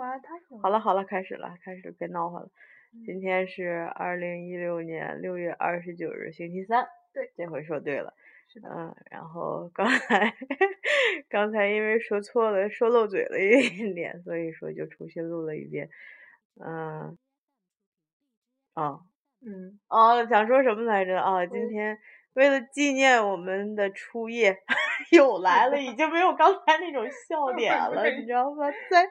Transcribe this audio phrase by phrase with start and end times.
[0.00, 0.58] 啊，他有。
[0.58, 2.50] 好了好了，开始了，开始别闹腾了。
[3.06, 6.86] 今天是二零一六年六月二十九日，星期三。
[7.12, 8.14] 对，这回说对了。
[8.52, 8.68] 是的。
[8.68, 10.34] 嗯，然后刚才
[11.28, 15.88] 刚才因为说错了，说漏嘴了一点，所以说就重新录了一遍。
[16.56, 17.16] 嗯。
[18.74, 19.02] 哦。
[19.44, 19.78] 嗯。
[19.88, 21.46] 哦，想说什么来着哦？
[21.46, 21.98] 今天。
[22.34, 24.56] 为了纪念我们的初夜，
[25.10, 28.70] 又来了，已经没有刚才那种笑点了， 你知道吗？
[28.88, 29.04] 再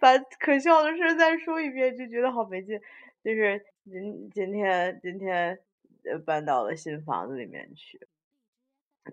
[0.00, 2.80] 把可笑的事再说一遍，就觉得好没劲。
[3.22, 5.58] 就是今今天今天
[6.24, 8.00] 搬到了新房子里面去，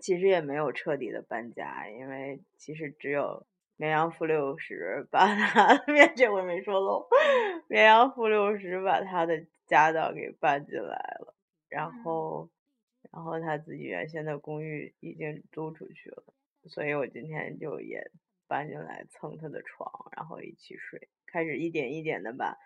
[0.00, 7.06] 其实也没有彻底的搬家，因为其实只有绵阳负六十把他 面这回没说漏，
[7.68, 11.34] 绵阳负六十把他的家当给搬进来了，
[11.68, 12.48] 然后。
[13.12, 16.24] 然后他自己原先的公寓已经租出去了，
[16.66, 18.10] 所以我今天就也
[18.48, 22.56] 搬进来蹭他的床，然后一起睡，开始一点一点的把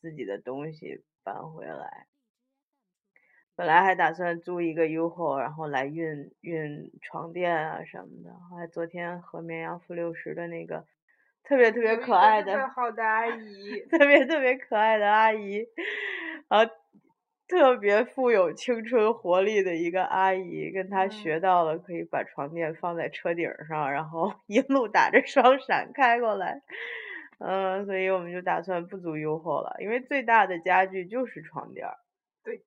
[0.00, 2.08] 自己的东西搬回来。
[3.54, 8.34] 本来还打算租一个 UFO，然后来运运床垫啊什么的。
[8.50, 10.84] 后来昨天和绵阳负六十的那个
[11.44, 15.64] 特别特别可爱的好的阿姨，特别特别可爱的阿姨，
[16.48, 16.81] 然后。
[17.52, 26.62] 特别富有青春活力的一个阿姨，跟她学到了可以把床垫放在车顶上，然后一路打着双闪开过来。
[27.40, 31.86] 嗯，所以我们就打算不租 UFO 了，因为最大的家具就是床垫。
[32.42, 32.62] 对。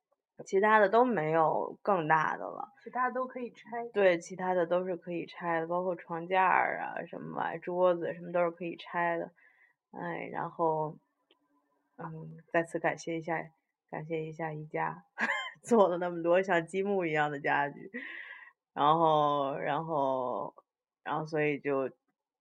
[0.45, 2.71] 其他的都没有更大的了。
[2.83, 3.87] 其他都可以拆。
[3.91, 9.31] 对，其他的都是可以拆的，包括床架啊什么桌子什么都是可以拆的。
[9.93, 10.95] 哎，然后，
[11.97, 13.41] 嗯，再次感谢一下。
[13.95, 15.05] 感谢一下宜家
[15.63, 17.89] 做了那么多像积木一样的家具，
[18.73, 20.53] 然后，然后，
[21.01, 21.89] 然后，所以就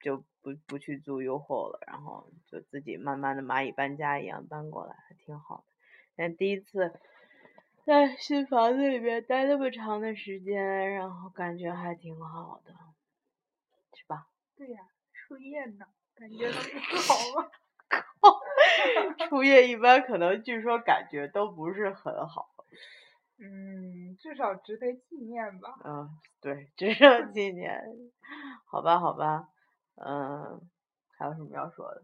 [0.00, 5.64] 就不不去租优厚了，然后就自己慢慢的蚂蚁搬家一样搬过来，还挺好的。
[6.16, 6.98] 但第一次
[7.86, 12.74] 在新房子里面待那么长的时间，然后感觉还挺好的，
[13.96, 14.27] 是吧？
[14.57, 14.80] 对呀，
[15.12, 15.86] 初夜呢，
[16.17, 17.48] 感觉都不 好吗？
[19.28, 22.48] 初夜一般可能据说感觉都不是很好。
[23.39, 25.74] 嗯，至少值得纪念吧。
[25.84, 26.08] 嗯，
[26.40, 27.83] 对，值得纪念。
[28.67, 29.48] 好吧，好吧，
[29.96, 30.61] 嗯，
[31.18, 32.02] 还有什么要说的？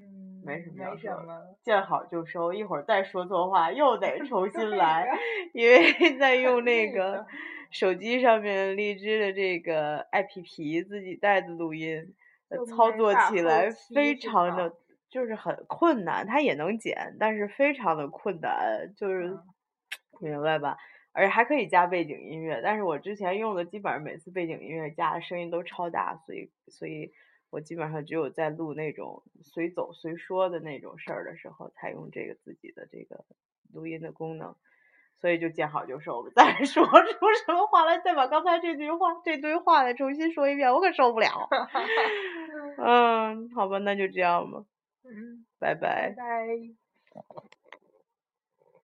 [0.00, 1.56] 嗯，没什么要说的。
[1.62, 5.06] 见好就收，一会儿再说错话又得 重新来，
[5.52, 7.26] 因为在用那个
[7.70, 12.14] 手机上面荔枝的这个 APP 自己带的录音。
[12.66, 14.74] 操作起来非常的，
[15.10, 19.38] 就是很困难，它也能剪，但是非常的困难，就是
[20.20, 20.76] 明白吧？
[21.12, 27.12] 而且还可以加背景音乐，但是我之前用的基本上每次背景音乐加的声音都超大，所以所以
[27.50, 33.24] 我基本上只有在录那种随走随说的那种事儿的时候，才用这个自己的这个
[33.72, 34.54] 录音的功能。
[35.20, 36.92] 所以就见好就收， 再说出
[37.44, 41.48] 什么话来，再把刚才这句话、这堆话再重新说一遍，我可受不了。
[42.78, 44.62] 嗯，好吧，那就这样吧。
[45.08, 46.10] 嗯，拜拜。
[46.10, 47.57] 拜拜。